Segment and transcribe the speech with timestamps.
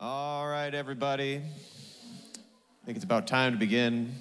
[0.00, 1.36] All right, everybody.
[1.36, 4.12] I think it's about time to begin.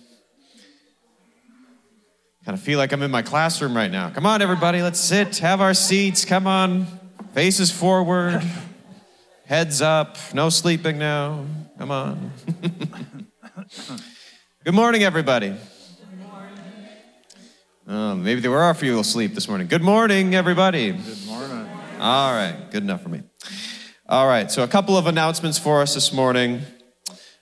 [2.46, 4.12] Kind of feel like I'm in my classroom right now.
[4.12, 6.26] Come on, everybody, let's sit, have our seats.
[6.26, 6.86] Come on,
[7.34, 8.44] faces forward,
[9.46, 10.16] heads up.
[10.32, 11.44] No sleeping now.
[11.80, 12.32] Come on.
[14.64, 15.56] Good morning, everybody.
[17.88, 19.66] Oh, maybe there were a few asleep this morning.
[19.66, 20.92] Good morning, everybody.
[20.92, 21.68] Good morning.
[22.00, 23.24] All right, good enough for me.
[24.14, 26.62] All right, so a couple of announcements for us this morning.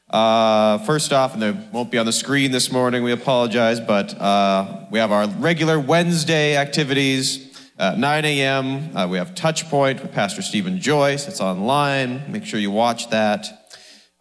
[0.09, 4.17] Uh, first off, and they won't be on the screen this morning, we apologize, but
[4.17, 7.69] uh, we have our regular Wednesday activities.
[7.77, 11.27] At 9 a.m., uh, we have Touchpoint with Pastor Steve and Joyce.
[11.27, 12.31] It's online.
[12.31, 13.47] Make sure you watch that.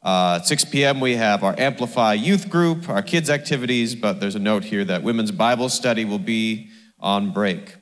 [0.03, 4.35] Uh, at 6 p.m., we have our Amplify Youth Group, our kids' activities, but there's
[4.35, 7.77] a note here that women's Bible study will be on break.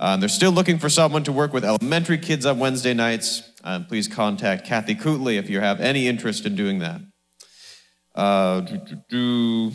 [0.00, 3.42] Uh, they're still looking for someone to work with elementary kids on Wednesday nights.
[3.62, 7.02] Uh, please contact Kathy Cootley if you have any interest in doing that.
[8.14, 8.62] Uh,
[9.10, 9.70] do.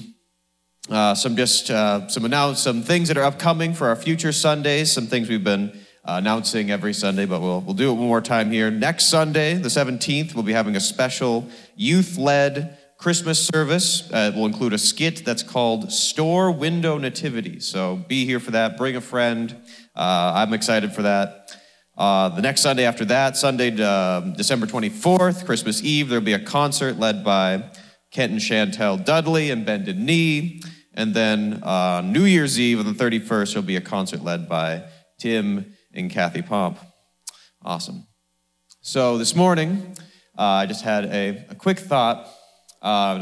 [0.90, 4.92] Uh, some just uh, some announce some things that are upcoming for our future Sundays.
[4.92, 5.70] Some things we've been
[6.04, 8.72] uh, announcing every Sunday, but we'll we'll do it one more time here.
[8.72, 14.12] Next Sunday, the 17th, we'll be having a special youth-led Christmas service.
[14.12, 17.60] Uh, it will include a skit that's called Store Window Nativity.
[17.60, 18.78] So be here for that.
[18.78, 19.56] Bring a friend.
[19.96, 21.58] Uh, I'm excited for that.
[21.98, 26.40] Uh, the next Sunday after that, Sunday, uh, December 24th, Christmas Eve, there'll be a
[26.40, 27.64] concert led by
[28.12, 30.62] Kent and Chantel Dudley and Bended Knee.
[30.94, 34.84] And then uh, New Year's Eve on the 31st, there'll be a concert led by
[35.20, 36.78] Tim and Kathy Pomp.
[37.64, 38.06] Awesome.
[38.82, 39.96] So this morning,
[40.38, 42.30] uh, I just had a, a quick thought.
[42.82, 43.18] Uh,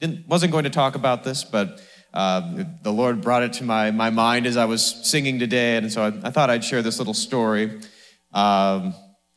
[0.00, 1.80] and I wasn't going to talk about this, but
[2.16, 5.76] uh, the Lord brought it to my, my mind as I was singing today.
[5.76, 7.78] And so I, I thought I'd share this little story
[8.32, 8.94] um,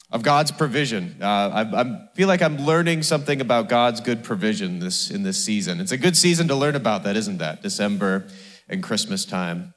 [0.10, 1.18] of God's provision.
[1.22, 5.44] Uh, I, I, feel like I'm learning something about God's good provision this, in this
[5.44, 5.82] season.
[5.82, 7.62] It's a good season to learn about that, isn't that?
[7.62, 8.28] December
[8.70, 9.74] and Christmas time.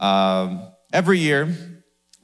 [0.00, 1.56] Um, every year,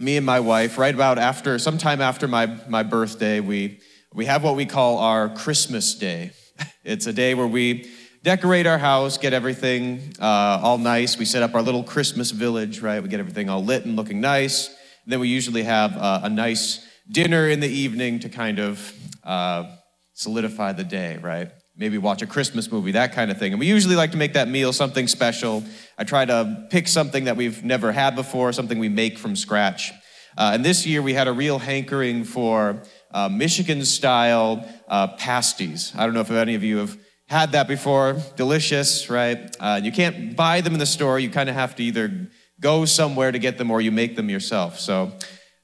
[0.01, 3.79] me and my wife, right about after, sometime after my, my birthday, we,
[4.13, 6.33] we have what we call our Christmas day.
[6.85, 7.91] It's a day where we
[8.27, 11.17] decorate our house, get everything uh, all nice.
[11.17, 13.01] We set up our little Christmas village, right?
[13.01, 14.67] We get everything all lit and looking nice.
[14.67, 18.93] And then we usually have uh, a nice dinner in the evening to kind of
[19.23, 19.77] uh,
[20.15, 21.53] solidify the day, right?
[21.77, 23.53] Maybe watch a Christmas movie, that kind of thing.
[23.53, 25.63] And we usually like to make that meal something special.
[25.97, 29.93] I try to pick something that we've never had before, something we make from scratch.
[30.37, 32.83] Uh, and this year we had a real hankering for
[33.13, 35.93] uh, Michigan style uh, pasties.
[35.97, 36.99] I don't know if any of you have
[37.29, 38.17] had that before.
[38.37, 39.55] Delicious, right?
[39.59, 41.19] Uh, you can't buy them in the store.
[41.19, 42.29] You kind of have to either
[42.61, 44.79] go somewhere to get them or you make them yourself.
[44.79, 45.13] So,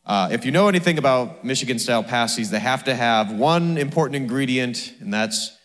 [0.05, 4.17] uh, if you know anything about Michigan style pasties, they have to have one important
[4.17, 5.57] ingredient, and that's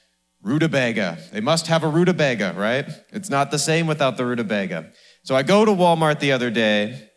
[0.43, 1.17] rutabaga.
[1.31, 2.87] They must have a rutabaga, right?
[3.11, 4.91] It's not the same without the rutabaga.
[5.23, 7.09] So I go to Walmart the other day.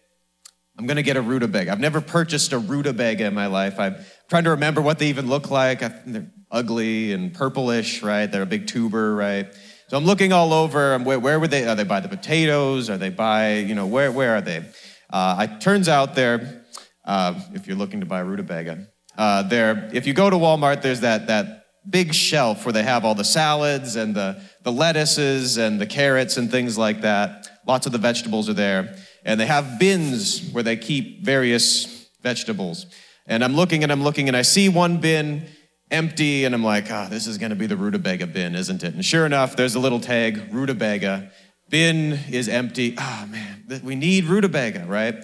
[0.79, 1.71] I'm gonna get a rutabaga.
[1.71, 3.79] I've never purchased a rutabaga in my life.
[3.79, 3.97] I'm
[4.31, 5.81] trying to remember what they even look like.
[5.81, 8.27] They're ugly and purplish, right?
[8.27, 9.53] They're a big tuber, right?
[9.89, 10.97] So I'm looking all over.
[11.01, 11.67] Where, where would they?
[11.67, 12.89] Are they by the potatoes?
[12.89, 14.65] Are they by, you know, where, where are they?
[15.13, 16.65] Uh, it turns out they're,
[17.05, 18.87] uh, if you're looking to buy rutabaga,
[19.19, 23.05] uh, there, if you go to Walmart, there's that, that big shelf where they have
[23.05, 27.49] all the salads and the, the lettuces and the carrots and things like that.
[27.67, 28.97] Lots of the vegetables are there.
[29.25, 32.87] And they have bins where they keep various vegetables.
[33.31, 35.47] And I'm looking and I'm looking and I see one bin
[35.91, 38.83] empty, and I'm like, ah, oh, this is going to be the rutabaga bin, isn't
[38.85, 38.95] it?
[38.95, 41.31] And sure enough, there's a little tag, rutabaga.
[41.69, 42.95] Bin is empty.
[42.99, 45.15] Ah, oh, man, we need rutabaga, right?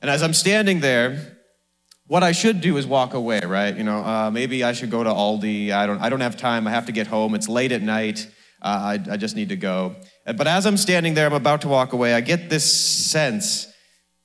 [0.00, 1.38] And as I'm standing there,
[2.08, 3.76] what I should do is walk away, right?
[3.76, 5.70] You know, uh, maybe I should go to Aldi.
[5.70, 6.66] I don't, I don't have time.
[6.66, 7.34] I have to get home.
[7.34, 8.28] It's late at night.
[8.62, 9.96] Uh, I, I just need to go.
[10.24, 12.14] But as I'm standing there, I'm about to walk away.
[12.14, 13.66] I get this sense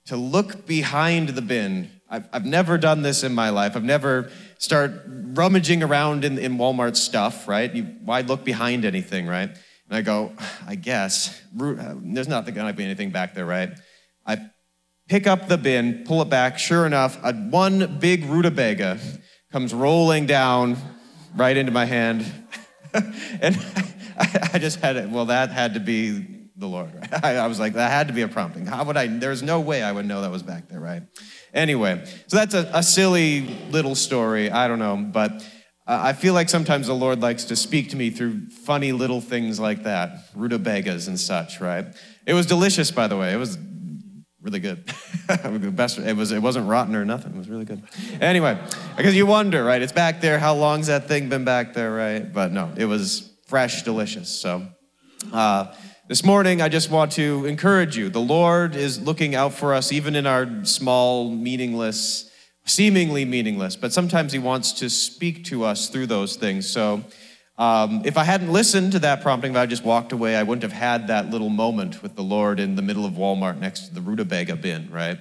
[0.08, 1.90] to look behind the bin.
[2.12, 3.78] I've, I've never done this in my life.
[3.78, 7.74] I've never start rummaging around in, in Walmart stuff, right?
[7.74, 9.50] You, why look behind anything, right?
[9.50, 10.34] And I go,
[10.68, 13.72] I guess, uh, there's not going to be anything back there, right?
[14.28, 14.50] I
[15.08, 16.60] pick up the bin, pull it back.
[16.60, 19.00] Sure enough, a, one big rutabaga
[19.54, 20.76] comes rolling down
[21.36, 22.26] right into my hand.
[22.94, 23.56] and
[24.18, 25.10] I, I, just had it.
[25.10, 26.94] Well, that had to be the Lord.
[26.96, 27.10] Right?
[27.26, 28.66] I, I was like, that had to be a prompting.
[28.66, 29.08] How would I?
[29.08, 31.04] There's no way I would know that was back there, right?
[31.54, 33.42] Anyway, so that's a, a silly
[33.72, 34.50] little story.
[34.50, 35.32] I don't know, but
[35.86, 39.20] uh, I feel like sometimes the Lord likes to speak to me through funny little
[39.20, 41.88] things like that, rutabagas and such, right?
[42.26, 43.34] It was delicious, by the way.
[43.34, 43.58] It was
[44.42, 44.86] really good.
[45.28, 45.98] the best.
[45.98, 46.32] It was.
[46.32, 47.34] It wasn't rotten or nothing.
[47.34, 47.84] It was really good.
[48.22, 48.58] Anyway,
[48.96, 49.82] because you wonder, right?
[49.82, 50.40] It's back there.
[50.40, 52.32] How long's that thing been back there, right?
[52.32, 54.30] But no, it was fresh, delicious.
[54.30, 54.68] So.
[55.32, 55.74] Uh,
[56.12, 58.10] this morning, I just want to encourage you.
[58.10, 62.30] The Lord is looking out for us, even in our small, meaningless,
[62.66, 66.70] seemingly meaningless, but sometimes He wants to speak to us through those things.
[66.70, 67.06] So,
[67.58, 70.64] um, if I hadn't listened to that prompting, if I just walked away, I wouldn't
[70.64, 73.94] have had that little moment with the Lord in the middle of Walmart next to
[73.94, 75.18] the rutabaga bin, right?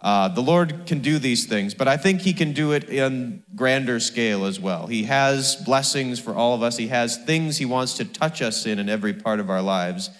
[0.00, 3.44] Uh, the Lord can do these things, but I think He can do it in
[3.54, 4.88] grander scale as well.
[4.88, 6.76] He has blessings for all of us.
[6.76, 10.10] He has things He wants to touch us in in every part of our lives,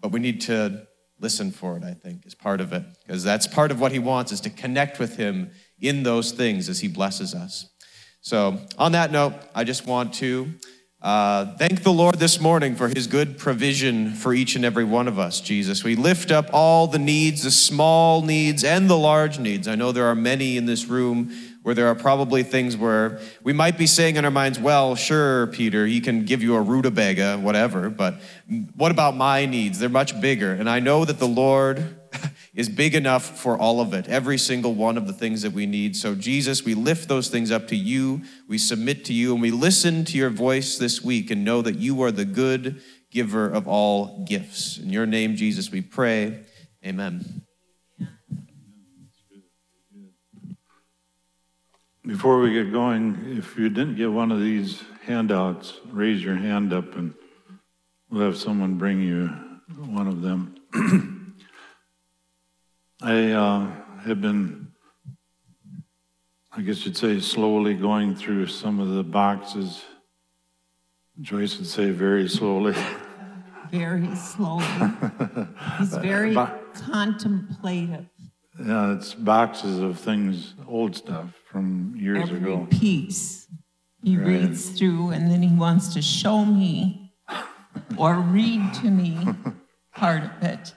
[0.00, 0.86] but we need to
[1.18, 1.84] listen for it.
[1.84, 4.50] I think is part of it because that's part of what He wants is to
[4.50, 5.50] connect with Him
[5.80, 7.68] in those things as He blesses us.
[8.20, 10.52] So, on that note, I just want to.
[11.02, 15.06] Uh, thank the Lord this morning for his good provision for each and every one
[15.06, 15.84] of us, Jesus.
[15.84, 19.68] We lift up all the needs, the small needs and the large needs.
[19.68, 21.30] I know there are many in this room
[21.66, 25.48] where there are probably things where we might be saying in our minds, well, sure,
[25.48, 28.20] Peter, he can give you a rutabaga, whatever, but
[28.76, 29.80] what about my needs?
[29.80, 30.52] They're much bigger.
[30.52, 31.98] And I know that the Lord
[32.54, 35.66] is big enough for all of it, every single one of the things that we
[35.66, 35.96] need.
[35.96, 39.50] So, Jesus, we lift those things up to you, we submit to you, and we
[39.50, 42.80] listen to your voice this week and know that you are the good
[43.10, 44.78] giver of all gifts.
[44.78, 46.44] In your name, Jesus, we pray.
[46.84, 47.45] Amen.
[52.06, 56.72] Before we get going, if you didn't get one of these handouts, raise your hand
[56.72, 57.12] up and
[58.08, 59.26] we'll have someone bring you
[59.76, 60.54] one of them.
[63.02, 63.72] I uh,
[64.04, 64.68] have been,
[66.52, 69.82] I guess you'd say, slowly going through some of the boxes.
[71.20, 72.76] Joyce would say very slowly.
[73.72, 74.64] Very slowly.
[75.78, 76.36] He's very
[76.72, 78.06] contemplative.
[78.64, 82.66] Yeah, it's boxes of things, old stuff from years Every ago.
[82.70, 83.46] piece
[84.02, 84.26] he right.
[84.26, 87.12] reads through, and then he wants to show me
[87.98, 89.18] or read to me
[89.94, 90.74] part of it.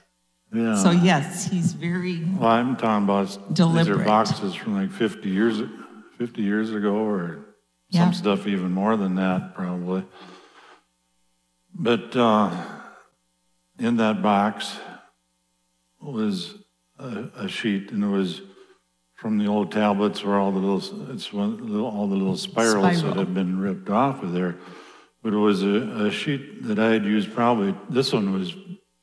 [0.54, 0.76] Yeah.
[0.76, 5.62] So yes, he's very Well, I'm talking about, these are boxes from like 50 years,
[6.18, 7.46] 50 years ago, or
[7.90, 8.06] Yeah.
[8.06, 10.04] some stuff even more than that, probably.
[11.74, 12.52] But uh,
[13.78, 14.76] in that box
[16.02, 16.56] was
[17.00, 18.42] a, a sheet, and it was
[19.16, 23.00] from the old tablets where all the little, it's one, little, all the little spirals
[23.00, 23.16] Spiral.
[23.16, 24.58] that had been ripped off of there.
[25.22, 28.56] But it was a, a sheet that I had used probably, this one was,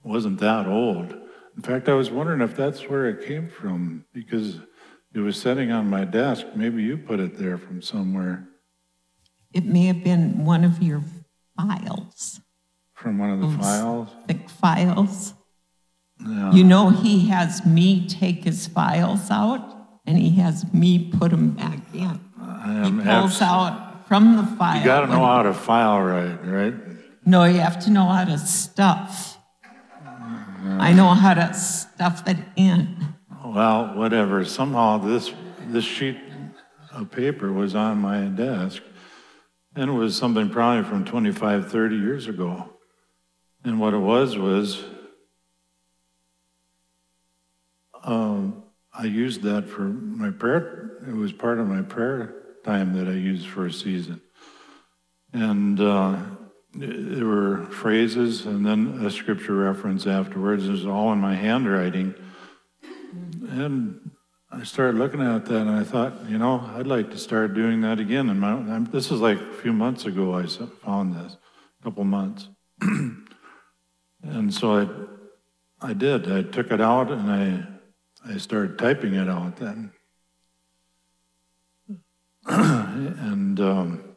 [0.02, 1.14] wasn't that old.
[1.56, 4.58] In fact, I was wondering if that's where it came from because
[5.14, 6.46] it was sitting on my desk.
[6.54, 8.48] Maybe you put it there from somewhere.
[9.52, 11.02] It may have been one of your
[11.56, 12.40] files.
[12.94, 14.08] From one of the Those files?
[14.26, 15.34] Thick files.
[16.20, 16.52] Yeah.
[16.52, 19.76] You know, he has me take his files out
[20.06, 22.20] and he has me put them back in.
[22.84, 24.78] he pulls abs- out from the file.
[24.78, 26.74] You got to know how to file right, right?
[27.24, 29.38] No, you have to know how to stuff.
[30.78, 33.14] I know how to stuff it in.
[33.44, 34.44] Well, whatever.
[34.44, 35.32] Somehow this
[35.69, 36.19] this sheet
[36.92, 38.82] of paper was on my desk,
[39.74, 42.70] and it was something probably from 25, 30 years ago.
[43.64, 44.82] And what it was was
[48.06, 48.62] um,
[48.94, 51.03] I used that for my prayer.
[51.06, 54.20] It was part of my prayer time that I used for a season.
[55.32, 56.17] And uh,
[56.75, 60.67] there were phrases and then a scripture reference afterwards.
[60.67, 62.15] It was all in my handwriting.
[63.51, 64.10] And
[64.51, 67.82] I started looking at that and I thought, you know, I'd like to start doing
[67.82, 68.31] that again.
[68.31, 71.36] And my, this is like a few months ago I found this,
[71.81, 72.48] a couple months.
[72.81, 75.17] and so
[75.82, 76.32] I, I did.
[76.32, 77.75] I took it out and I,
[78.28, 79.92] I started typing it out then.
[82.46, 84.16] and um,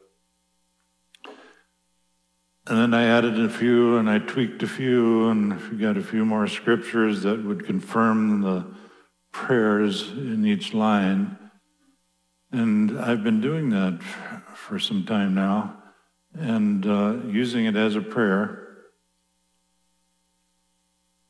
[2.67, 6.23] and then I added a few and I tweaked a few and got a few
[6.23, 8.65] more scriptures that would confirm the
[9.31, 11.37] prayers in each line.
[12.51, 14.01] And I've been doing that
[14.53, 15.81] for some time now
[16.37, 18.68] and uh, using it as a prayer.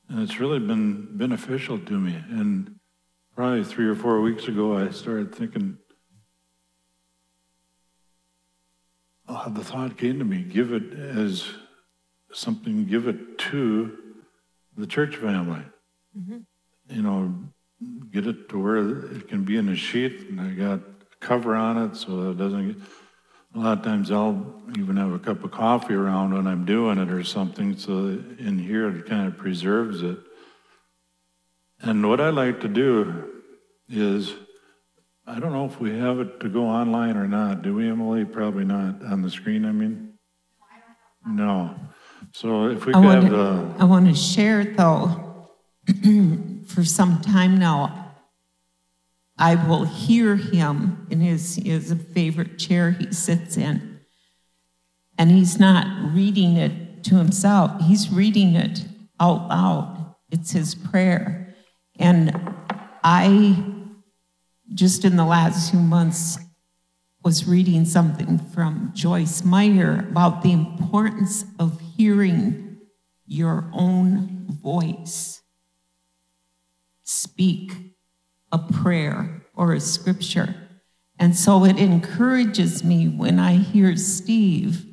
[0.09, 2.15] And it's really been beneficial to me.
[2.29, 2.79] And
[3.35, 5.77] probably three or four weeks ago, I started thinking,
[9.27, 11.45] the thought came to me give it as
[12.31, 13.97] something, give it to
[14.75, 15.63] the church family.
[16.17, 16.37] Mm-hmm.
[16.89, 17.35] You know,
[18.11, 21.55] get it to where it can be in a sheet, and I got a cover
[21.55, 22.87] on it so that it doesn't get.
[23.55, 26.99] A lot of times I'll even have a cup of coffee around when I'm doing
[26.99, 27.91] it or something, so
[28.37, 30.19] in here it kind of preserves it.
[31.81, 33.29] And what I like to do
[33.87, 34.33] is,
[35.25, 37.61] I don't know if we have it to go online or not.
[37.63, 38.25] Do we, Emily?
[38.25, 39.03] Probably not.
[39.03, 40.13] On the screen, I mean?
[41.25, 41.75] No.
[42.33, 45.47] So if we I could have the, I want to share it though,
[46.65, 47.98] for some time now,
[49.39, 54.01] I will hear him in his, his favorite chair he sits in.
[55.17, 58.85] And he's not reading it to himself, he's reading it
[59.19, 60.15] out loud.
[60.29, 61.55] It's his prayer.
[61.97, 62.53] And
[63.03, 63.63] I,
[64.73, 66.37] just in the last few months,
[67.23, 72.77] was reading something from Joyce Meyer about the importance of hearing
[73.25, 75.41] your own voice
[77.03, 77.88] speak
[78.51, 80.55] a prayer or a scripture.
[81.17, 84.85] And so it encourages me when I hear Steve.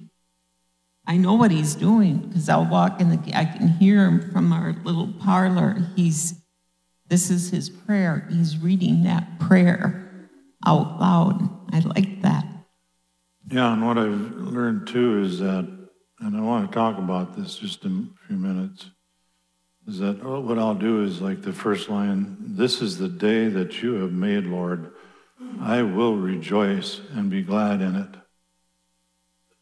[1.06, 4.52] I know what he's doing because I'll walk in the, I can hear him from
[4.52, 5.76] our little parlor.
[5.94, 6.34] He's,
[7.08, 8.26] this is his prayer.
[8.28, 10.28] He's reading that prayer
[10.66, 11.48] out loud.
[11.72, 12.44] I like that.
[13.48, 15.72] yeah, and what I've learned too is that,
[16.18, 18.90] and I want to talk about this just in a few minutes,
[19.86, 23.48] is that oh, what I'll do is like the first line, this is the day
[23.48, 24.92] that you have made, Lord.
[25.60, 28.14] I will rejoice and be glad in it.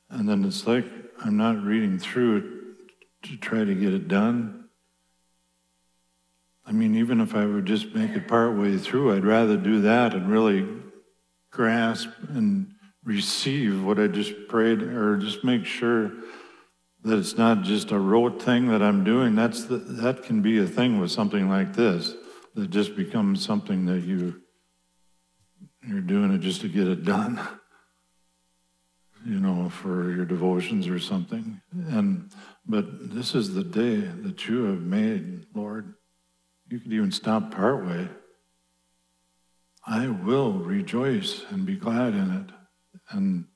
[0.09, 0.87] And then it's like
[1.25, 4.65] I'm not reading through it to try to get it done.
[6.67, 9.83] I mean, even if I would just make it part way through, I'd rather do
[9.83, 10.67] that and really
[11.51, 12.73] grasp and
[13.05, 16.11] receive what I just prayed, or just make sure
[17.05, 19.35] that it's not just a rote thing that I'm doing.
[19.35, 22.15] That's the, that can be a thing with something like this
[22.55, 24.41] that just becomes something that you
[25.87, 27.41] you're doing it just to get it done.
[29.27, 31.61] You know, for your devotions or something.
[31.73, 32.31] And
[32.67, 35.95] but this is the day that you have made, Lord.
[36.71, 38.09] You could even stop partway.
[39.87, 42.55] I will rejoice and be glad in it.
[43.11, 43.47] And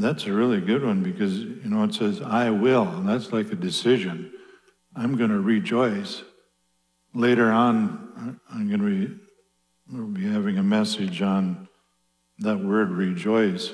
[0.00, 2.88] that's a really good one because, you know, it says, I will.
[2.88, 4.32] And that's like a decision.
[4.94, 6.22] I'm going to rejoice.
[7.14, 9.14] Later on, I'm going to be,
[9.90, 11.68] we'll be having a message on
[12.38, 13.72] that word rejoice,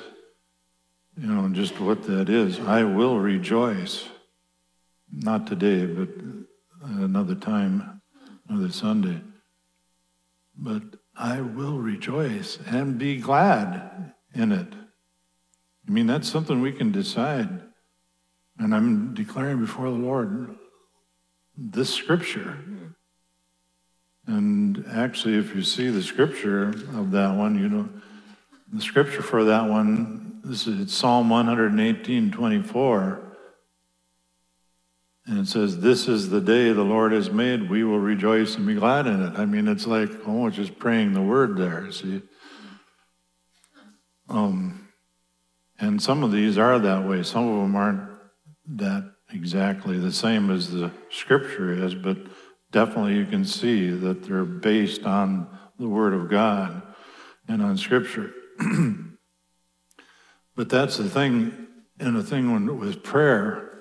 [1.17, 2.59] you know, and just what that is.
[2.61, 4.09] I will rejoice.
[5.11, 6.09] Not today, but
[6.83, 8.03] another time,
[8.49, 9.21] another Sunday.
[10.57, 10.83] But
[11.17, 14.75] I will rejoice and be glad in it.
[15.88, 17.62] I mean, that's something we can decide.
[18.59, 20.54] And I'm declaring before the Lord
[21.57, 22.59] this scripture.
[24.26, 27.88] And actually, if you see the scripture of that one, you know,
[28.71, 33.37] the scripture for that one, this is Psalm 118, 24.
[35.26, 37.71] And it says, This is the day the Lord has made.
[37.71, 39.38] We will rejoice and be glad in it.
[39.38, 42.21] I mean, it's like almost just praying the word there, see?
[44.28, 44.88] Um,
[45.78, 47.23] and some of these are that way.
[47.23, 48.08] Some of them aren't
[48.76, 52.18] that exactly the same as the scripture is, but
[52.73, 55.47] definitely you can see that they're based on
[55.78, 56.82] the word of God
[57.47, 58.32] and on scripture.
[60.56, 61.66] but that's the thing,
[62.00, 63.80] and the thing with prayer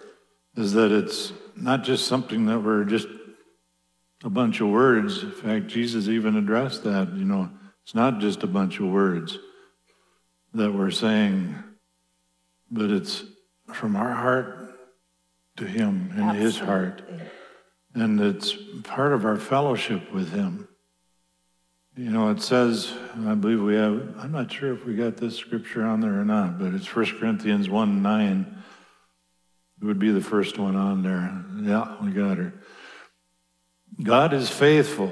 [0.55, 3.07] is that it's not just something that we're just
[4.23, 5.23] a bunch of words.
[5.23, 7.13] In fact, Jesus even addressed that.
[7.13, 7.49] You know,
[7.83, 9.37] it's not just a bunch of words
[10.53, 11.55] that we're saying,
[12.71, 13.24] but it's
[13.74, 14.79] from our heart
[15.57, 16.41] to Him and Absolutely.
[16.41, 17.01] His heart.
[17.93, 20.67] And it's part of our fellowship with Him.
[21.95, 22.93] You know, it says,
[23.25, 26.25] I believe we have, I'm not sure if we got this scripture on there or
[26.25, 28.57] not, but it's 1 Corinthians 1 9
[29.79, 31.43] it would be the first one on there.
[31.62, 32.53] Yeah, we got her.
[34.01, 35.12] God is faithful,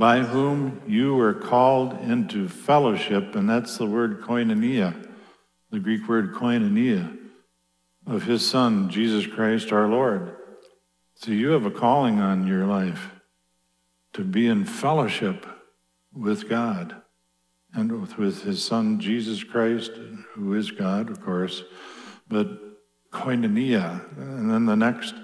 [0.00, 5.08] by whom you were called into fellowship, and that's the word koinonia,
[5.70, 7.16] the Greek word koinonia,
[8.06, 10.34] of his Son, Jesus Christ our Lord.
[11.14, 13.10] So you have a calling on your life
[14.14, 15.46] to be in fellowship
[16.12, 16.96] with God
[17.72, 19.92] and with his Son, Jesus Christ,
[20.34, 21.62] who is God, of course
[22.30, 22.48] but
[23.10, 24.00] koinonia.
[24.16, 25.14] And then the next,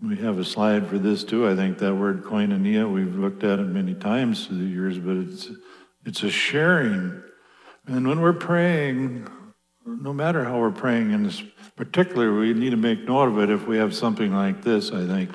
[0.00, 1.48] we have a slide for this too.
[1.48, 5.16] I think that word koinonia, we've looked at it many times through the years, but
[5.16, 5.48] it's,
[6.04, 7.22] it's a sharing.
[7.86, 9.26] And when we're praying,
[9.86, 11.42] no matter how we're praying, in this
[11.76, 15.06] particular, we need to make note of it if we have something like this, I
[15.06, 15.30] think,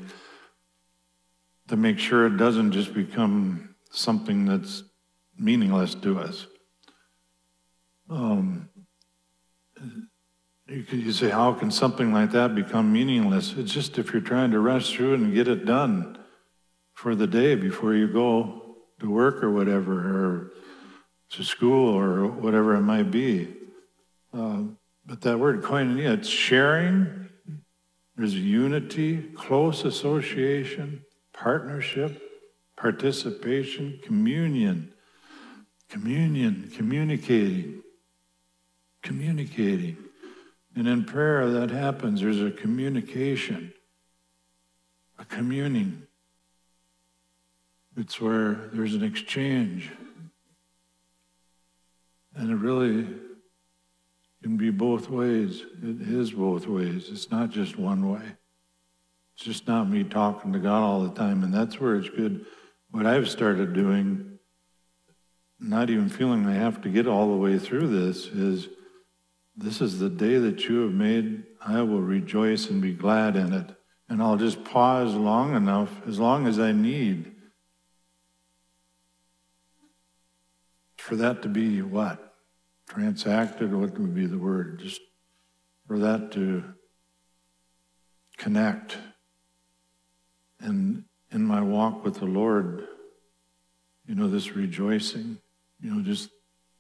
[1.70, 4.84] to make sure it doesn't just become something that's
[5.38, 6.48] meaningless to us.
[8.10, 8.70] Um,
[10.72, 13.54] you, say, how can something like that become meaningless?
[13.58, 16.18] It's just if you're trying to rush through and get it done
[16.94, 20.52] for the day before you go to work or whatever, or
[21.32, 23.54] to school or whatever it might be.
[24.34, 24.64] Uh,
[25.06, 27.28] but that word koinonia, it's sharing,
[28.16, 32.22] there's unity, close association, partnership,
[32.78, 34.94] participation, communion,
[35.90, 37.82] communion, communicating,
[39.02, 39.98] communicating.
[40.76, 42.22] And in prayer, that happens.
[42.22, 43.74] There's a communication,
[45.20, 46.04] a communing.
[47.98, 49.92] It's where there's an exchange.
[52.36, 53.06] And it really
[54.42, 55.64] can be both ways.
[55.84, 57.10] It is both ways.
[57.12, 58.24] It's not just one way.
[59.36, 61.44] It's just not me talking to God all the time.
[61.44, 62.46] And that's where it's good.
[62.92, 64.40] What I've started doing,
[65.60, 68.70] not even feeling I have to get all the way through this, is
[69.62, 71.44] this is the day that you have made.
[71.66, 73.70] I will rejoice and be glad in it.
[74.10, 77.32] And I'll just pause long enough, as long as I need,
[80.98, 82.34] for that to be what?
[82.88, 84.80] Transacted, what would be the word?
[84.80, 85.02] Just
[85.88, 86.64] for that to
[88.38, 88.98] connect.
[90.60, 92.86] And in my walk with the Lord,
[94.06, 95.38] you know, this rejoicing,
[95.80, 96.30] you know, just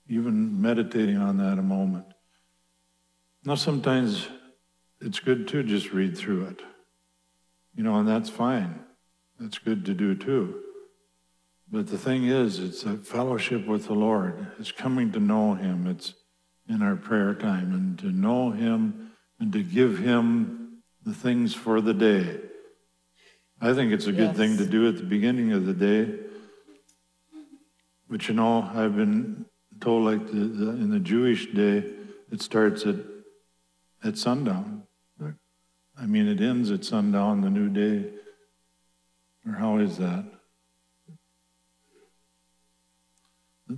[0.10, 2.06] even meditating on that a moment.
[3.44, 4.28] Now, sometimes
[5.00, 6.62] it's good to just read through it,
[7.76, 8.82] you know, and that's fine.
[9.40, 10.62] That's good to do too.
[11.72, 14.46] But the thing is, it's a fellowship with the Lord.
[14.60, 15.88] It's coming to know Him.
[15.88, 16.14] It's
[16.70, 21.82] in our prayer time and to know Him and to give Him the things for
[21.82, 22.40] the day.
[23.60, 24.38] I think it's a good yes.
[24.38, 26.14] thing to do at the beginning of the day.
[28.08, 29.46] But you know, I've been
[29.80, 31.86] told like the, the, in the Jewish day,
[32.32, 32.96] it starts at
[34.04, 34.84] at sundown.
[35.98, 38.10] I mean, it ends at sundown, the new day.
[39.46, 40.26] Or how is that?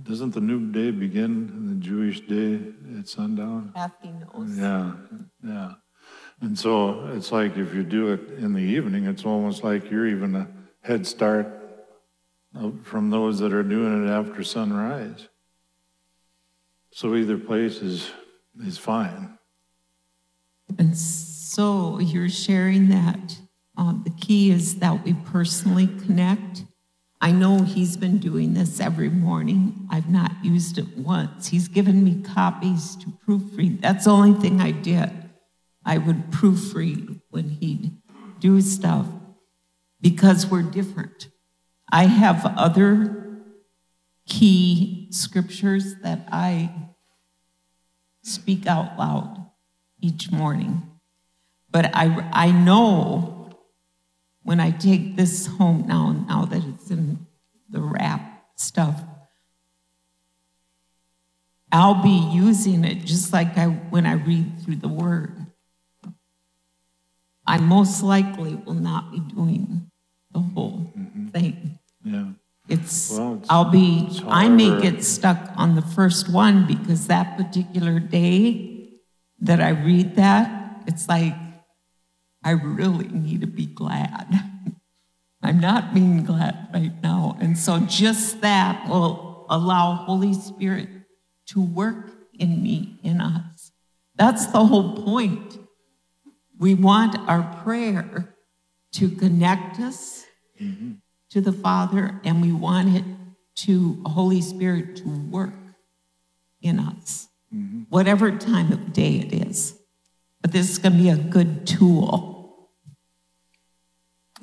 [0.02, 2.60] Doesn't the new day begin in the Jewish day
[2.98, 3.72] at sundown?
[3.76, 4.56] Afternoon.
[4.56, 4.92] Yeah,
[5.44, 5.72] yeah.
[6.40, 10.08] And so it's like if you do it in the evening, it's almost like you're
[10.08, 10.48] even a
[10.80, 11.46] head start
[12.82, 15.28] from those that are doing it after sunrise.
[16.90, 18.10] So either place is,
[18.64, 19.38] is fine.
[20.78, 23.38] And so you're sharing that.
[23.76, 26.64] Uh, the key is that we personally connect.
[27.20, 29.88] I know he's been doing this every morning.
[29.90, 31.48] I've not used it once.
[31.48, 33.80] He's given me copies to proofread.
[33.80, 35.10] That's the only thing I did.
[35.84, 37.92] I would proofread when he'd
[38.40, 39.06] do stuff
[40.00, 41.28] because we're different.
[41.90, 43.42] I have other
[44.26, 46.72] key scriptures that I
[48.22, 49.43] speak out loud
[50.04, 50.82] each morning.
[51.70, 53.50] But I, I know
[54.42, 57.26] when I take this home now, now that it's in
[57.70, 58.20] the wrap
[58.56, 59.02] stuff,
[61.72, 65.34] I'll be using it just like I when I read through the word.
[67.46, 69.90] I most likely will not be doing
[70.32, 71.28] the whole mm-hmm.
[71.28, 71.78] thing.
[72.04, 72.26] Yeah.
[72.68, 77.08] It's, well, it's I'll be, it's I may get stuck on the first one because
[77.08, 78.73] that particular day
[79.44, 81.34] that I read that, it's like,
[82.42, 84.26] I really need to be glad.
[85.42, 87.36] I'm not being glad right now.
[87.40, 90.88] And so just that will allow Holy Spirit
[91.48, 93.70] to work in me, in us.
[94.16, 95.58] That's the whole point.
[96.58, 98.34] We want our prayer
[98.92, 100.24] to connect us
[100.58, 100.92] mm-hmm.
[101.30, 103.04] to the Father, and we want it
[103.56, 105.52] to Holy Spirit to work
[106.62, 107.82] in us mm-hmm.
[107.88, 109.78] whatever time of day it is.
[110.42, 112.68] But this is going to be a good tool.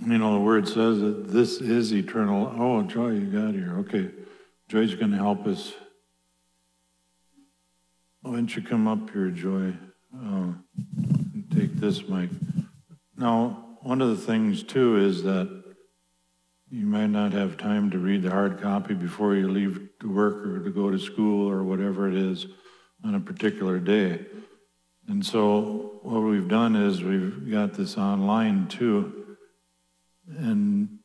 [0.04, 2.52] You know, the word says that this is eternal.
[2.58, 3.76] Oh, Joy, you got here.
[3.80, 4.10] Okay.
[4.68, 5.74] Joy's going to help us.
[8.22, 9.74] Why don't you come up here, Joy?
[10.16, 10.54] Uh,
[11.54, 12.30] take this mic.
[13.16, 15.64] Now, one of the things, too, is that
[16.72, 20.46] you might not have time to read the hard copy before you leave to work
[20.48, 22.48] or to go to school or whatever it is
[23.04, 24.26] on a particular day.
[25.08, 29.38] And so what we've done is we've got this online too.
[30.28, 31.00] And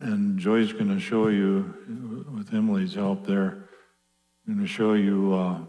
[0.00, 3.68] and Joy's going to show you, with Emily's help there,
[4.46, 5.60] going to show you uh,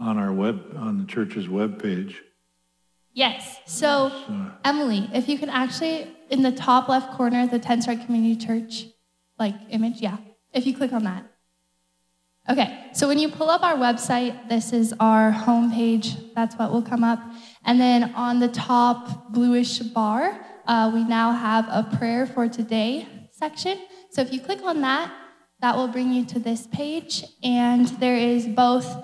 [0.00, 2.20] on our web, on the church's web page.
[3.12, 3.58] Yes.
[3.66, 8.44] So, so, Emily, if you can actually, in the top left corner, the Tenstrike Community
[8.44, 8.86] Church,
[9.38, 10.16] like image, yeah.
[10.52, 11.29] If you click on that.
[12.50, 16.34] Okay, so when you pull up our website, this is our homepage.
[16.34, 17.20] That's what will come up.
[17.64, 23.06] And then on the top bluish bar, uh, we now have a prayer for today
[23.30, 23.78] section.
[24.10, 25.12] So if you click on that,
[25.60, 27.24] that will bring you to this page.
[27.44, 28.96] And there is both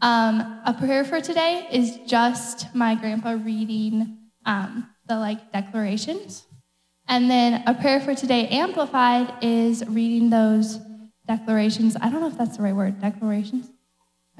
[0.00, 6.46] um, a prayer for today is just my grandpa reading um, the like declarations.
[7.06, 10.78] And then a prayer for today amplified is reading those
[11.26, 11.96] declarations.
[12.00, 13.70] I don't know if that's the right word, declarations.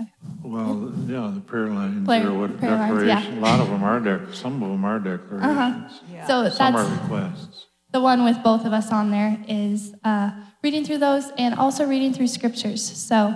[0.00, 0.10] Okay.
[0.42, 3.38] Well, yeah, the prayer lines Prayer- or what prayer lines, yeah.
[3.38, 4.34] A lot of them are dec.
[4.34, 6.00] Some of them are declarations.
[6.26, 6.88] So Some are Uh-huh.
[6.88, 7.66] that's requests.
[7.92, 10.30] the one with both of us on there is uh,
[10.64, 12.82] reading through those and also reading through scriptures.
[12.84, 13.34] So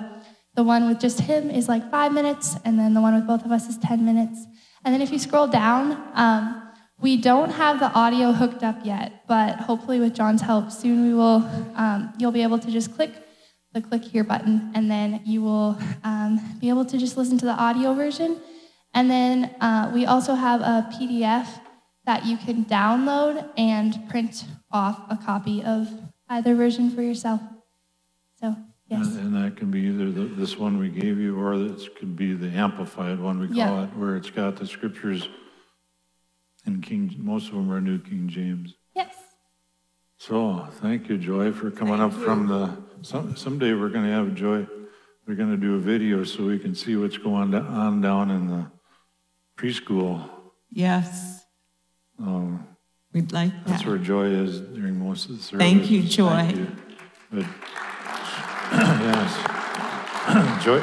[0.56, 3.44] the one with just him is like five minutes, and then the one with both
[3.44, 4.44] of us is 10 minutes.
[4.84, 6.62] And then if you scroll down, um,
[7.00, 11.14] we don't have the audio hooked up yet, but hopefully with John's help, soon we
[11.14, 13.12] will, um, you'll be able to just click
[13.72, 17.44] the click here button, and then you will um, be able to just listen to
[17.44, 18.40] the audio version.
[18.94, 21.46] And then uh, we also have a PDF
[22.06, 25.88] that you can download and print off a copy of
[26.30, 27.40] either version for yourself.
[28.40, 28.56] So,
[28.88, 29.06] yes.
[29.16, 32.16] And and that can be either the- this one we gave you, or this could
[32.16, 33.84] be the amplified one, we call Yeah.
[33.84, 35.28] it, where it's got the scriptures
[36.66, 38.74] in King, most of them are New King James.
[38.94, 39.14] Yes.
[40.16, 44.66] So, thank you, Joy, for coming up from the, some, someday we're gonna have Joy,
[45.26, 48.70] we're gonna do a video so we can see what's going on down in the
[49.56, 50.28] preschool.
[50.70, 51.44] Yes,
[52.20, 52.66] Um,
[53.12, 55.64] we'd like That's where Joy is during most of the service.
[55.66, 56.28] Thank you, Joy.
[56.28, 56.68] Thank you.
[57.32, 57.46] But,
[58.72, 59.44] yes.
[60.64, 60.80] Joy,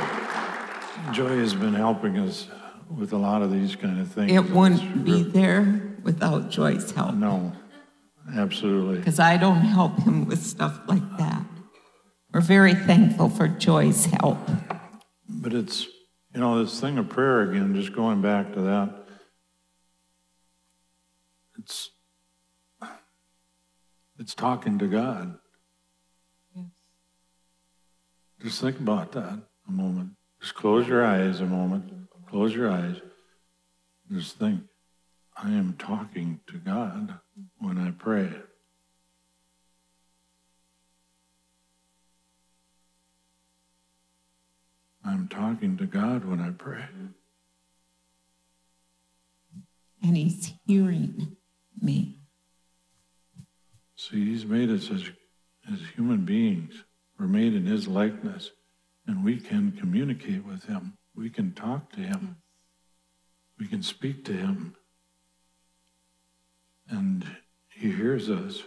[1.11, 2.47] Joy has been helping us
[2.89, 4.31] with a lot of these kind of things.
[4.31, 7.51] It wouldn't be there without Joy's help, No,
[8.35, 8.97] absolutely.
[8.97, 11.43] because I don't help him with stuff like that.
[12.35, 14.37] We're very thankful for Joy's help.
[15.29, 15.85] But it's,
[16.33, 19.07] you know, this thing of prayer again, just going back to that.
[21.57, 21.91] It's,
[24.19, 25.39] it's talking to God.
[26.53, 26.65] Yes.
[28.41, 30.09] Just think about that a moment.
[30.41, 31.89] Just close your eyes a moment.
[32.29, 32.97] Close your eyes.
[34.11, 34.59] Just think,
[35.37, 37.17] I am talking to God
[37.59, 38.29] when I pray.
[45.05, 46.85] I'm talking to God when I pray.
[50.03, 51.37] And he's hearing
[51.81, 52.19] me.
[53.95, 55.09] See, He's made us as,
[55.71, 56.83] as human beings.
[57.17, 58.51] We're made in His likeness,
[59.07, 60.97] and we can communicate with Him.
[61.15, 62.37] We can talk to Him.
[63.57, 64.75] We can speak to Him.
[66.89, 67.25] And
[67.69, 68.63] He hears us.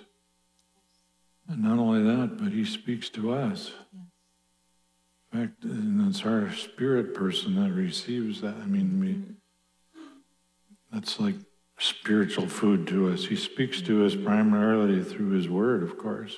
[1.47, 3.73] And not only that, but He speaks to us.
[5.33, 8.55] In fact, and it's our spirit person that receives that.
[8.57, 10.01] I mean, we,
[10.93, 11.35] that's like
[11.79, 13.27] spiritual food to us.
[13.27, 16.37] He speaks to us primarily through His Word, of course.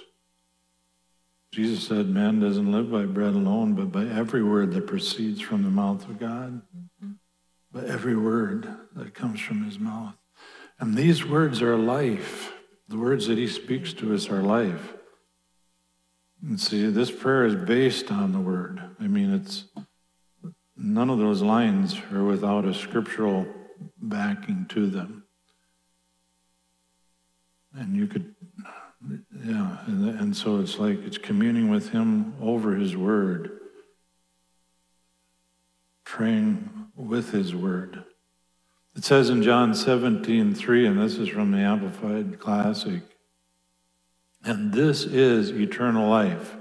[1.53, 5.63] Jesus said, Man doesn't live by bread alone, but by every word that proceeds from
[5.63, 6.63] the mouth of God.
[7.73, 10.15] By every word that comes from His mouth.
[10.79, 12.53] And these words are life.
[12.89, 14.95] The words that He speaks to us are life.
[16.43, 18.81] And see, this prayer is based on the Word.
[18.99, 19.65] I mean, it's
[20.77, 23.47] none of those lines are without a scriptural
[24.01, 25.25] backing to them.
[27.75, 28.35] And you could,
[29.45, 33.61] yeah, and, and so it's like it's communing with Him over His Word,
[36.05, 38.05] praying with His Word.
[38.97, 43.03] It says in John 17, 3, and this is from the Amplified Classic,
[44.45, 46.57] and this is eternal life.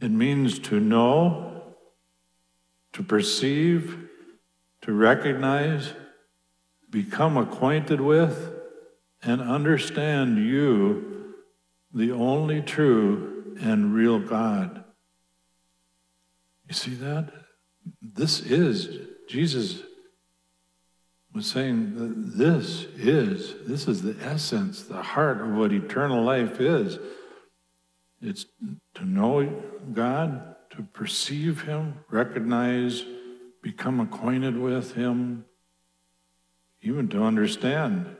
[0.00, 1.74] It means to know,
[2.92, 4.08] to perceive,
[4.82, 5.92] to recognize,
[6.90, 8.54] become acquainted with,
[9.22, 11.34] and understand you,
[11.92, 14.84] the only true and real God.
[16.68, 17.32] You see that?
[18.00, 19.82] This is, Jesus
[21.38, 26.60] was saying that this is, this is the essence, the heart of what eternal life
[26.60, 26.98] is.
[28.20, 28.46] It's
[28.94, 33.04] to know God, to perceive Him, recognize,
[33.62, 35.44] become acquainted with Him,
[36.82, 38.16] even to understand.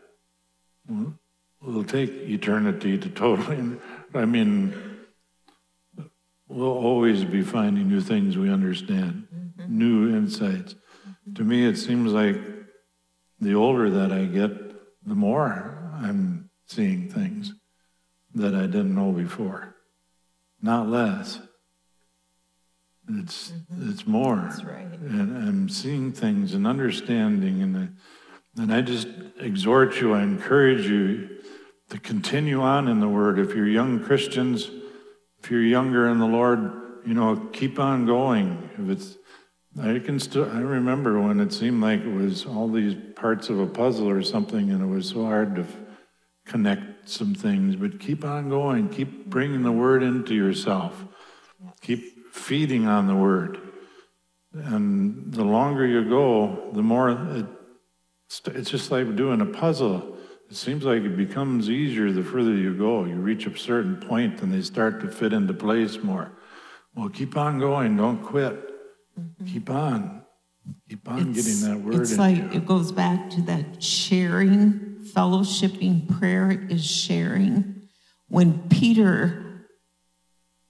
[0.89, 1.19] Well,
[1.67, 3.79] It'll take eternity to totally,
[4.15, 4.73] I mean,
[6.47, 9.77] we'll always be finding new things we understand, mm-hmm.
[9.77, 10.77] new insights.
[11.35, 12.58] To me, it seems like
[13.40, 14.51] the older that I get,
[15.07, 17.53] the more I'm seeing things
[18.35, 19.77] that I didn't know before,
[20.61, 21.40] not less.
[23.09, 23.90] It's mm-hmm.
[23.90, 24.37] it's more.
[24.37, 24.85] That's right.
[24.85, 30.87] And I'm seeing things and understanding, and I, and I just exhort you, I encourage
[30.87, 31.38] you
[31.88, 33.38] to continue on in the Word.
[33.38, 34.70] If you're young Christians,
[35.42, 36.61] if you're younger in the Lord,
[37.07, 38.68] you know, keep on going.
[38.79, 39.16] If it's
[39.81, 43.61] I can still I remember when it seemed like it was all these parts of
[43.61, 45.67] a puzzle or something, and it was so hard to
[46.47, 47.77] connect some things.
[47.77, 48.88] But keep on going.
[48.88, 51.05] Keep bringing the Word into yourself.
[51.81, 53.61] Keep feeding on the Word.
[54.53, 57.47] And the longer you go, the more it,
[58.47, 60.17] it's just like doing a puzzle.
[60.51, 63.05] It seems like it becomes easier the further you go.
[63.05, 66.33] You reach a certain point and they start to fit into place more.
[66.97, 67.97] Well, keep on going.
[67.97, 68.78] Don't quit.
[69.19, 69.47] Mm-hmm.
[69.47, 70.23] Keep on.
[70.89, 72.51] Keep on It's- getting that word It's like, you.
[72.53, 77.89] it goes back to that sharing, fellowshipping prayer is sharing.
[78.29, 79.45] When Peter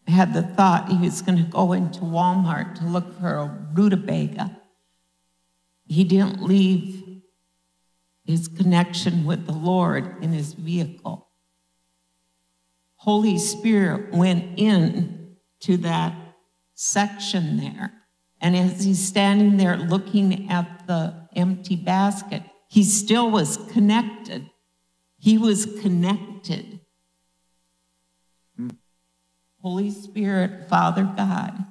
[0.07, 4.57] had the thought he was going to go into Walmart to look for a rutabaga,
[5.87, 7.21] he didn't leave
[8.25, 11.29] his connection with the Lord in his vehicle.
[12.97, 16.15] Holy Spirit went in to that
[16.75, 17.93] section there.
[18.40, 24.48] And as he's standing there looking at the empty basket, he still was connected.
[25.18, 26.81] He was connected.
[29.61, 31.64] Holy Spirit, Father God.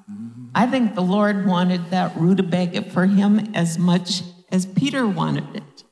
[0.53, 5.83] I think the Lord wanted that rutabaga for him as much as Peter wanted it.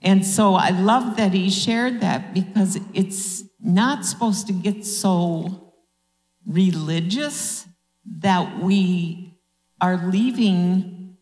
[0.00, 5.74] And so I love that he shared that because it's not supposed to get so
[6.46, 7.66] religious
[8.20, 9.27] that we
[9.80, 11.16] are leaving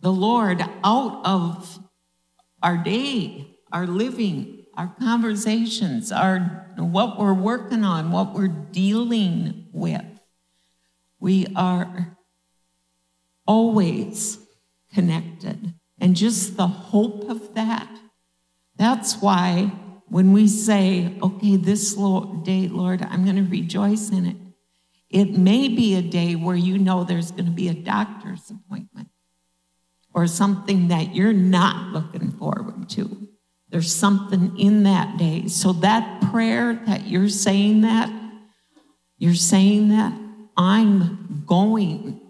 [0.00, 1.78] the Lord out of
[2.62, 10.04] our day, our living, our conversations, our what we're working on, what we're dealing with.
[11.20, 12.16] We are
[13.46, 14.38] always
[14.92, 15.74] connected.
[16.00, 17.88] And just the hope of that,
[18.76, 19.72] that's why
[20.08, 24.36] when we say, okay, this day, Lord, I'm going to rejoice in it,
[25.12, 29.08] it may be a day where you know there's going to be a doctor's appointment
[30.14, 33.28] or something that you're not looking forward to.
[33.68, 35.48] There's something in that day.
[35.48, 38.10] So that prayer that you're saying that,
[39.18, 40.18] you're saying that,
[40.56, 42.20] I'm going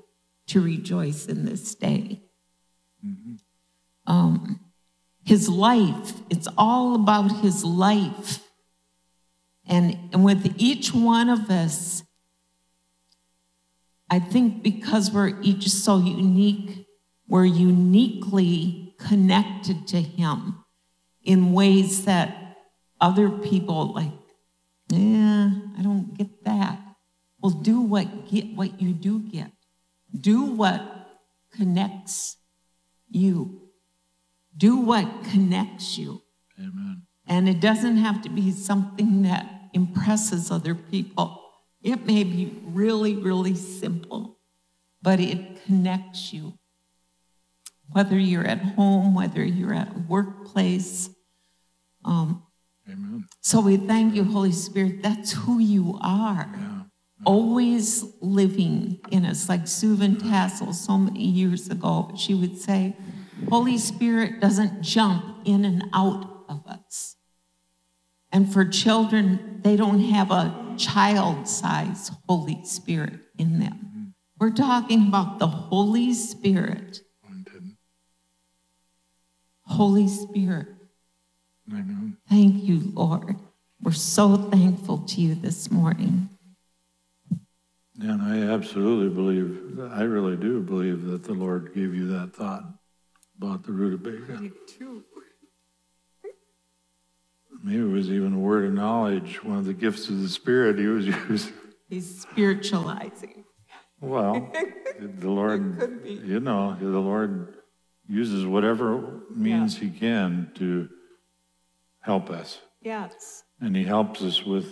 [0.49, 2.23] to rejoice in this day.
[4.07, 4.61] Um,
[5.25, 8.41] his life, it's all about his life.
[9.67, 12.03] And, and with each one of us,
[14.13, 16.87] I think because we're each so unique,
[17.27, 20.63] we're uniquely connected to Him
[21.25, 22.59] in ways that
[23.01, 24.13] other people like,
[24.91, 26.79] yeah, I don't get that.
[27.41, 29.51] Well, do what get what you do get.
[30.15, 30.83] Do what
[31.57, 32.37] connects
[33.09, 33.63] you.
[34.55, 36.21] Do what connects you.
[36.59, 37.05] Amen.
[37.27, 41.42] And it doesn't have to be something that impresses other people.
[41.83, 44.39] It may be really, really simple,
[45.03, 46.59] but it connects you.
[47.91, 51.11] Whether you're at home, whether you're at workplace.
[52.05, 52.45] Um,
[52.89, 53.27] Amen.
[53.41, 55.03] so we thank you, Holy Spirit.
[55.03, 56.49] That's who you are.
[56.53, 56.83] Yeah.
[57.25, 62.97] Always living in us, like Sue Van Tassel so many years ago, she would say,
[63.49, 67.17] Holy Spirit doesn't jump in and out of us.
[68.33, 74.15] And for children, they don't have a child size Holy Spirit in them.
[74.39, 77.01] We're talking about the Holy Spirit.
[77.25, 77.77] Wanted.
[79.63, 80.69] Holy Spirit.
[81.71, 82.17] Amen.
[82.29, 83.37] Thank you, Lord.
[83.81, 86.29] We're so thankful to you this morning.
[88.01, 92.65] And I absolutely believe, I really do believe that the Lord gave you that thought
[93.39, 94.51] about the root of rutabaga.
[97.63, 100.79] Maybe it was even a word of knowledge, one of the gifts of the Spirit
[100.79, 101.53] he was using.
[101.89, 103.45] He's spiritualizing.
[104.01, 104.51] Well,
[105.01, 107.55] the Lord, you know, the Lord
[108.09, 110.89] uses whatever means he can to
[112.01, 112.61] help us.
[112.81, 113.45] Yes.
[113.61, 114.67] And he helps us with,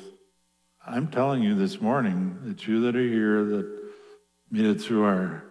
[0.85, 3.81] I'm telling you this morning, that you that are here that
[4.51, 5.45] made it through our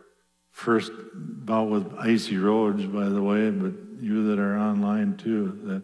[0.52, 5.84] first bout with icy roads, by the way, but you that are online too, that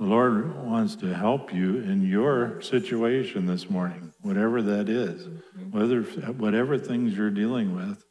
[0.00, 5.28] the Lord wants to help you in your situation this morning, whatever that is,
[5.70, 8.02] whether whatever things you're dealing with.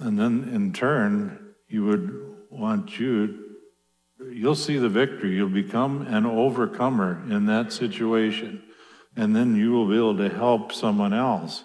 [0.00, 3.52] And then in turn, he would want you
[4.30, 5.34] you'll see the victory.
[5.34, 8.62] You'll become an overcomer in that situation.
[9.14, 11.64] And then you will be able to help someone else.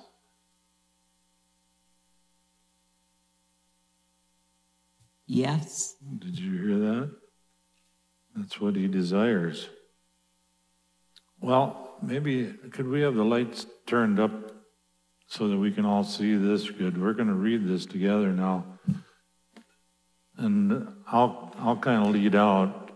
[5.26, 5.96] Yes.
[6.20, 7.27] Did you hear that?
[8.38, 9.68] That's what he desires.
[11.42, 14.32] Well, maybe could we have the lights turned up
[15.26, 17.02] so that we can all see this good?
[17.02, 18.66] We're going to read this together now.
[20.38, 22.92] And I'll I'll kind of lead out,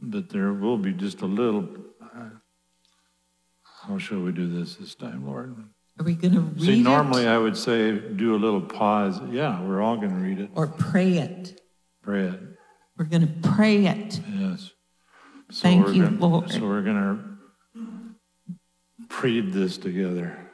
[0.00, 1.68] but there will be just a little
[2.02, 2.30] uh,
[3.86, 5.54] how shall we do this this time, Lord?
[6.00, 9.20] Are we going to read See, normally it I would say do a little pause.
[9.30, 10.50] Yeah, we're all going to read it.
[10.56, 11.60] or pray it?
[12.02, 12.40] Pray it.
[12.96, 14.20] We're going to pray it.
[14.32, 14.70] Yes.
[15.50, 16.50] So Thank you, gonna- Lord.
[16.50, 17.18] So we're going to
[19.22, 20.50] read this together.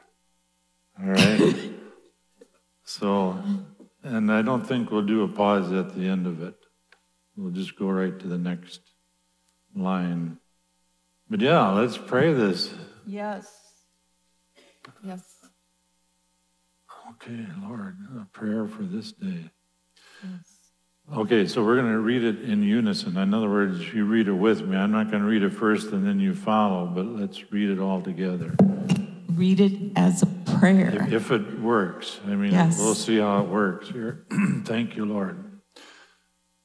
[0.99, 1.71] All right?
[2.85, 3.43] so,
[4.03, 6.55] and I don't think we'll do a pause at the end of it.
[7.37, 8.81] We'll just go right to the next
[9.75, 10.39] line.
[11.29, 12.75] But yeah, let's pray this.
[13.07, 13.51] Yes.
[15.03, 15.25] Yes.
[17.11, 19.51] Okay, Lord, a prayer for this day.
[21.17, 23.17] Okay, so we're going to read it in unison.
[23.17, 24.77] In other words, you read it with me.
[24.77, 27.81] I'm not going to read it first and then you follow, but let's read it
[27.81, 28.55] all together.
[29.33, 30.27] Read it as a
[30.59, 31.03] prayer.
[31.09, 32.21] If, if it works.
[32.27, 32.79] I mean, Yes.
[32.79, 34.25] we'll see how it works here.
[34.65, 35.61] Thank you, Lord.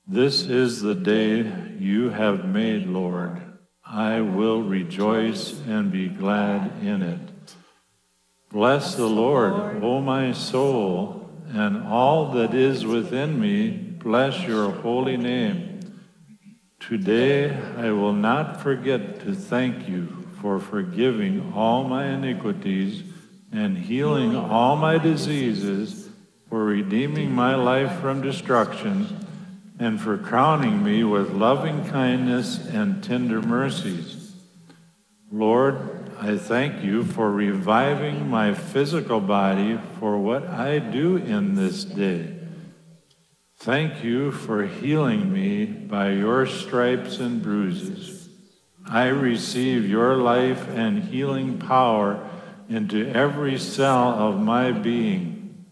[0.07, 3.41] This is the day you have made, Lord.
[3.83, 7.19] I will rejoice and be glad in it.
[8.51, 15.17] Bless the Lord, O my soul, and all that is within me, bless your holy
[15.17, 15.79] name.
[16.79, 23.01] Today I will not forget to thank you for forgiving all my iniquities
[23.51, 26.07] and healing all my diseases,
[26.47, 29.25] for redeeming my life from destruction,
[29.79, 34.33] and for crowning me with loving kindness and tender mercies.
[35.31, 41.83] Lord, I thank you for reviving my physical body for what I do in this
[41.83, 42.34] day.
[43.65, 48.29] Thank you for healing me by your stripes and bruises.
[48.85, 52.29] I receive your life and healing power
[52.69, 55.65] into every cell of my being.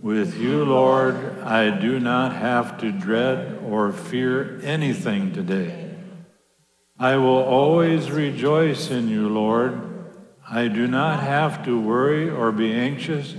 [0.00, 5.94] With you, Lord, I do not have to dread or fear anything today.
[6.98, 9.78] I will always rejoice in you, Lord.
[10.48, 13.34] I do not have to worry or be anxious,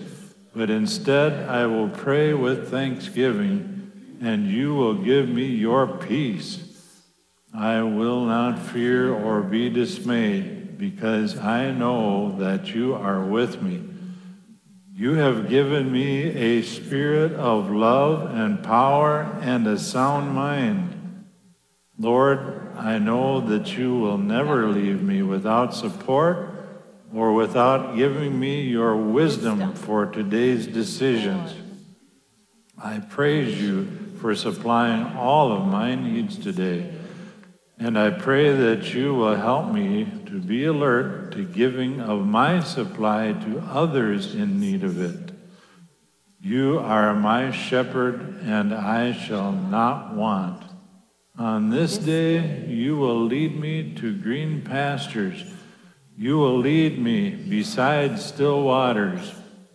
[0.54, 6.60] but instead I will pray with thanksgiving, and you will give me your peace.
[7.54, 13.84] I will not fear or be dismayed, because I know that you are with me.
[14.94, 21.26] You have given me a spirit of love and power and a sound mind.
[21.98, 26.51] Lord, I know that you will never leave me without support
[27.14, 31.54] or without giving me your wisdom for today's decisions.
[32.82, 33.86] I praise you
[34.20, 36.94] for supplying all of my needs today.
[37.78, 42.62] And I pray that you will help me to be alert to giving of my
[42.62, 45.32] supply to others in need of it.
[46.40, 50.64] You are my shepherd, and I shall not want.
[51.38, 55.44] On this day, you will lead me to green pastures.
[56.22, 59.34] You will lead me beside still waters.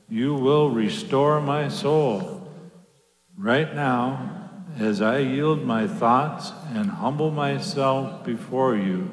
[0.08, 2.48] You will restore my soul.
[3.36, 9.10] Right now, as I yield my thoughts and humble myself before you,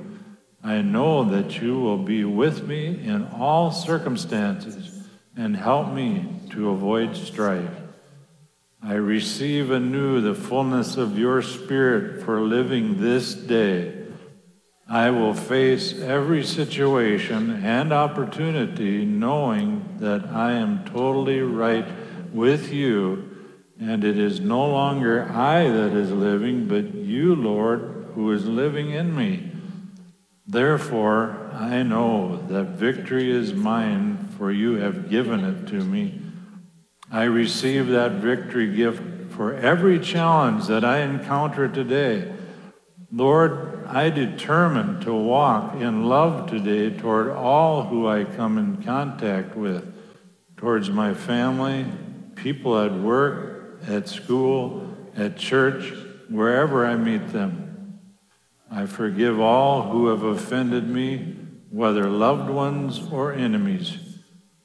[0.63, 6.69] I know that you will be with me in all circumstances and help me to
[6.69, 7.81] avoid strife.
[8.79, 14.02] I receive anew the fullness of your Spirit for living this day.
[14.93, 21.87] I will face every situation and opportunity knowing that I am totally right
[22.31, 23.27] with you,
[23.79, 28.91] and it is no longer I that is living, but you, Lord, who is living
[28.91, 29.51] in me.
[30.45, 36.21] Therefore, I know that victory is mine, for you have given it to me.
[37.11, 39.01] I receive that victory gift
[39.31, 42.32] for every challenge that I encounter today.
[43.15, 49.55] Lord, I determine to walk in love today toward all who I come in contact
[49.55, 49.85] with,
[50.57, 51.85] towards my family,
[52.33, 55.93] people at work, at school, at church,
[56.27, 57.99] wherever I meet them.
[58.71, 61.35] I forgive all who have offended me,
[61.69, 63.95] whether loved ones or enemies.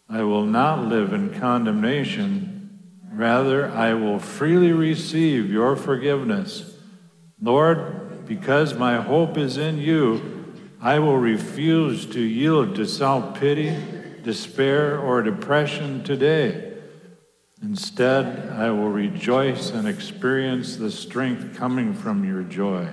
[0.08, 2.80] I will not live in condemnation.
[3.12, 6.76] Rather, I will freely receive your forgiveness.
[7.40, 7.97] Lord,
[8.28, 13.76] because my hope is in you, I will refuse to yield to self pity,
[14.22, 16.74] despair, or depression today.
[17.62, 22.88] Instead, I will rejoice and experience the strength coming from your joy.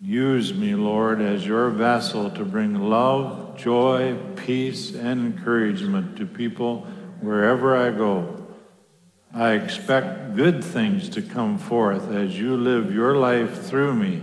[0.00, 6.86] Use me, Lord, as your vessel to bring love, joy, peace, and encouragement to people
[7.20, 8.41] wherever I go.
[9.34, 14.22] I expect good things to come forth as you live your life through me.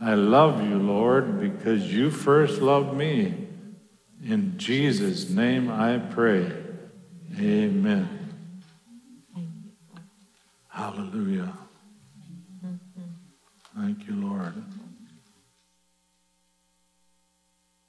[0.00, 3.46] I love you, Lord, because you first loved me.
[4.24, 6.50] In Jesus' name I pray.
[7.38, 8.08] Amen.
[10.68, 11.52] Hallelujah.
[13.76, 14.54] Thank you, Lord.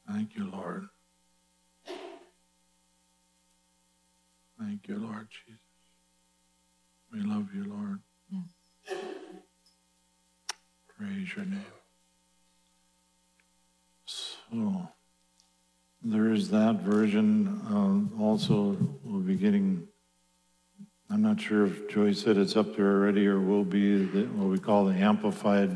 [0.09, 0.87] Thank you, Lord.
[4.59, 5.27] Thank you, Lord.
[7.17, 7.99] We love you, Lord.
[10.95, 11.65] Praise your name.
[14.05, 14.87] So,
[16.03, 17.47] there is that version.
[17.69, 19.87] Um, also, we'll be getting,
[21.09, 24.49] I'm not sure if Joy said it's up there already or will be the, what
[24.49, 25.71] we call the Amplified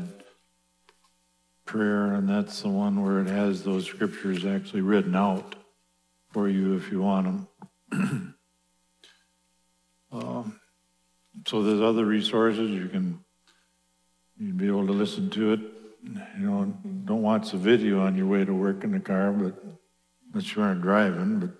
[1.64, 5.56] Prayer, and that's the one where it has those scriptures actually written out
[6.30, 7.48] for you if you want
[7.90, 8.34] them.
[10.12, 10.60] um,
[11.46, 13.20] so there's other resources you can
[14.38, 15.60] you'd be able to listen to it.
[16.38, 16.64] You know,
[17.04, 19.62] don't watch the video on your way to work in the car, but
[20.32, 21.38] unless you aren't driving.
[21.38, 21.50] But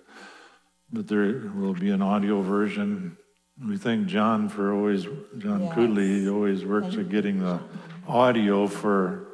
[0.91, 3.17] but there will be an audio version.
[3.59, 5.05] We thank John for always
[5.37, 5.73] John Yes.
[5.73, 6.21] Kudley.
[6.21, 7.59] He always works at getting the
[8.07, 9.27] audio for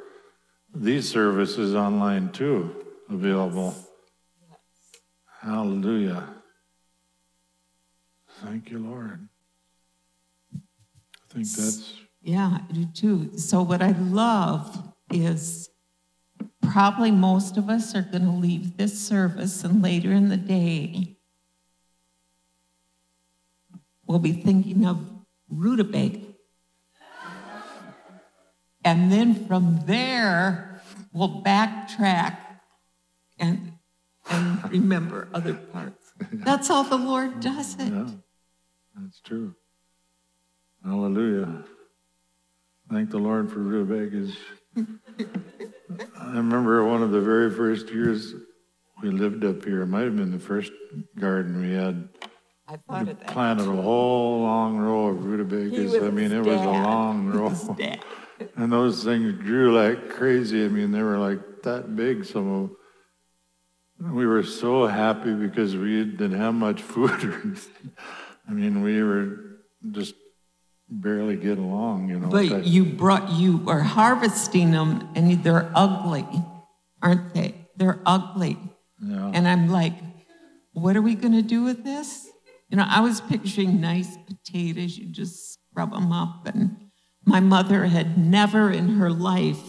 [0.74, 3.74] these services online too available.
[5.40, 6.28] Hallelujah.
[8.42, 9.29] Thank you, Lord.
[11.30, 13.38] I think that's Yeah, I do too.
[13.38, 15.70] So, what I love is
[16.62, 21.16] probably most of us are going to leave this service, and later in the day,
[24.06, 24.98] we'll be thinking of
[25.48, 26.20] rutabaga.
[28.84, 30.80] And then from there,
[31.12, 32.38] we'll backtrack
[33.38, 33.74] and,
[34.30, 36.12] and remember other parts.
[36.32, 37.92] That's how the Lord does it.
[37.92, 38.06] yeah,
[38.96, 39.54] that's true.
[40.84, 41.64] Hallelujah.
[42.90, 44.36] Thank the Lord for rutabagas.
[44.76, 48.34] I remember one of the very first years
[49.02, 49.82] we lived up here.
[49.82, 50.72] It might have been the first
[51.18, 52.08] garden we had.
[52.66, 53.26] I thought that.
[53.26, 55.94] Planted a whole long row of rutabagas.
[55.96, 57.52] I mean, it was a long row.
[58.56, 60.64] And those things grew like crazy.
[60.64, 62.24] I mean, they were like that big.
[62.24, 62.70] Some of
[63.98, 64.14] them.
[64.14, 67.10] we were so happy because we didn't have much food.
[68.48, 69.58] I mean, we were
[69.90, 70.14] just
[70.90, 72.28] barely get along, you know.
[72.28, 76.26] But you brought, you are harvesting them and they're ugly,
[77.02, 77.54] aren't they?
[77.76, 78.58] They're ugly.
[79.00, 79.30] yeah.
[79.32, 79.94] And I'm like,
[80.72, 82.26] what are we going to do with this?
[82.68, 86.46] You know, I was picturing nice potatoes, you just scrub them up.
[86.46, 86.76] And
[87.24, 89.60] my mother had never in her life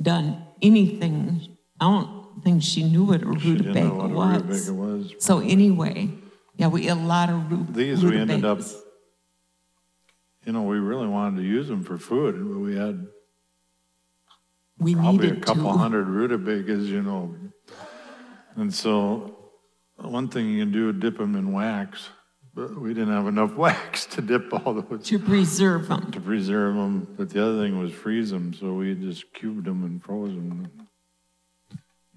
[0.00, 1.56] done anything.
[1.80, 4.68] I don't think she knew what a She didn't know rutabaga what was.
[4.70, 5.14] rutabaga was.
[5.18, 6.10] So anyway,
[6.56, 8.81] yeah, we ate a lot of ru- These we ended up, rutabagas.
[10.44, 13.06] You know, we really wanted to use them for food, but we had
[14.78, 15.78] We probably a couple to.
[15.78, 17.34] hundred rutabagas, you know.
[18.56, 19.36] And so,
[19.96, 22.08] one thing you can do is dip them in wax,
[22.54, 26.10] but we didn't have enough wax to dip all those to preserve them.
[26.10, 27.06] to preserve them.
[27.16, 30.70] But the other thing was freeze them, so we just cubed them and froze them.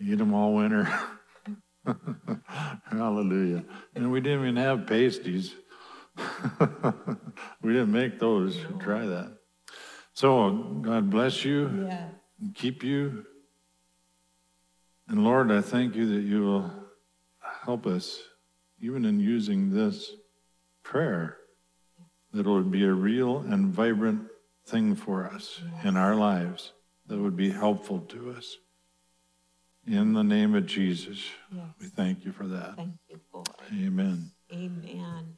[0.02, 0.90] Eat them all winter.
[2.92, 3.64] Hallelujah.
[3.96, 5.54] And we didn't even have pasties.
[7.62, 8.58] we didn't make those.
[8.80, 9.38] Try that.
[10.14, 10.52] So,
[10.82, 12.10] God bless you Yeah.
[12.42, 13.26] and keep you.
[15.08, 16.72] And Lord, I thank you that you will
[17.64, 18.22] help us,
[18.80, 20.12] even in using this
[20.84, 21.38] prayer,
[22.32, 24.28] that it would be a real and vibrant
[24.66, 26.74] thing for us in our lives
[27.08, 28.58] that would be helpful to us.
[29.88, 31.24] In the name of Jesus,
[31.80, 32.76] we thank you for that.
[32.76, 33.48] Thank you, Lord.
[33.72, 34.32] Amen.
[34.52, 35.38] Amen.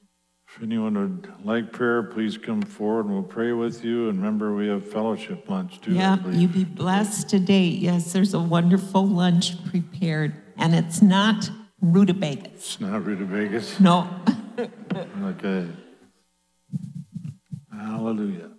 [0.58, 4.10] If anyone would like prayer, please come forward and we'll pray with you.
[4.10, 5.94] And remember, we have fellowship lunch too.
[5.94, 7.66] Yeah, you be blessed today.
[7.66, 11.48] Yes, there's a wonderful lunch prepared, and it's not
[11.80, 12.54] rutabagas.
[12.56, 13.80] It's not rutabagas.
[13.80, 14.10] No.
[15.24, 15.68] Okay.
[17.72, 18.57] Hallelujah.